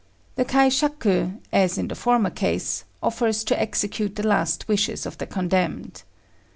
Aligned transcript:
The 0.35 0.45
kaishaku, 0.45 1.37
as 1.53 1.77
in 1.77 1.87
the 1.87 1.93
former 1.93 2.31
case, 2.31 2.85
offers 3.03 3.43
to 3.43 3.61
execute 3.61 4.15
the 4.15 4.25
last 4.27 4.67
wishes 4.67 5.05
of 5.05 5.19
the 5.19 5.27
condemned. 5.27 6.01